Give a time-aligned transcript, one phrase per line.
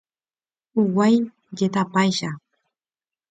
[0.75, 1.15] Huguái
[1.57, 2.29] jetapáicha.